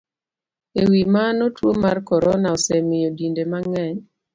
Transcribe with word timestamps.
E 0.79 0.81
wi 0.91 1.01
mano, 1.15 1.43
tuo 1.57 1.71
mar 1.83 1.97
corona 2.09 2.47
osemiyo 2.57 3.09
dinde 3.17 3.43
mang'eny 3.51 3.97